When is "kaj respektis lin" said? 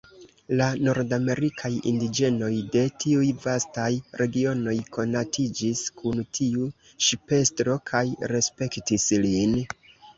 7.95-9.59